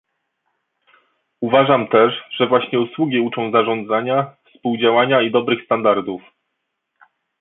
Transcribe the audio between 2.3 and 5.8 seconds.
że właśnie usługi uczą zarządzania, współdziałania i dobrych